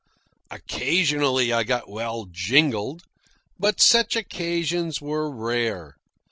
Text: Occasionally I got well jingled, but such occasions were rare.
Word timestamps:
Occasionally 0.49 1.53
I 1.53 1.63
got 1.63 1.87
well 1.87 2.25
jingled, 2.25 3.03
but 3.59 3.79
such 3.79 4.15
occasions 4.15 4.99
were 4.99 5.29
rare. 5.29 5.95